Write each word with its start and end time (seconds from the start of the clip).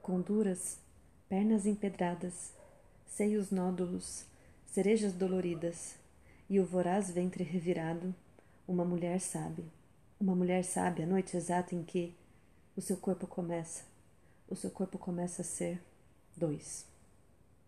com 0.00 0.20
duras, 0.20 0.78
pernas 1.28 1.66
empedradas, 1.66 2.52
seios 3.06 3.50
nódulos, 3.50 4.24
cerejas 4.66 5.12
doloridas 5.12 5.94
e 6.48 6.58
o 6.58 6.66
voraz 6.66 7.10
ventre 7.10 7.44
revirado, 7.44 8.14
uma 8.66 8.84
mulher 8.84 9.20
sabe. 9.20 9.64
Uma 10.18 10.34
mulher 10.34 10.64
sabe 10.64 11.02
a 11.02 11.06
noite 11.06 11.36
exata 11.36 11.74
em 11.74 11.82
que 11.82 12.14
o 12.76 12.80
seu 12.80 12.96
corpo 12.96 13.26
começa, 13.26 13.84
o 14.48 14.56
seu 14.56 14.70
corpo 14.70 14.98
começa 14.98 15.42
a 15.42 15.44
ser 15.44 15.80
dois. 16.36 16.89